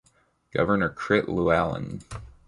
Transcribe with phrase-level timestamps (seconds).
[0.51, 2.01] Governor Crit Luallen.